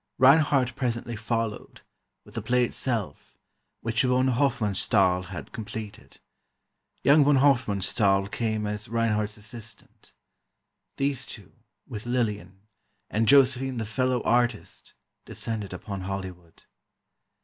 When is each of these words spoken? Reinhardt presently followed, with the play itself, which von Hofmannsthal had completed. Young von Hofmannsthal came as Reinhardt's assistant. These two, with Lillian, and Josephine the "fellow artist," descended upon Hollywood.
Reinhardt 0.17 0.75
presently 0.75 1.15
followed, 1.15 1.81
with 2.25 2.33
the 2.33 2.41
play 2.41 2.65
itself, 2.65 3.37
which 3.81 4.01
von 4.01 4.29
Hofmannsthal 4.29 5.25
had 5.27 5.51
completed. 5.51 6.19
Young 7.03 7.23
von 7.23 7.35
Hofmannsthal 7.37 8.25
came 8.31 8.65
as 8.65 8.89
Reinhardt's 8.89 9.37
assistant. 9.37 10.15
These 10.97 11.27
two, 11.27 11.51
with 11.87 12.07
Lillian, 12.07 12.61
and 13.11 13.27
Josephine 13.27 13.77
the 13.77 13.85
"fellow 13.85 14.23
artist," 14.23 14.95
descended 15.25 15.71
upon 15.71 16.01
Hollywood. 16.01 16.63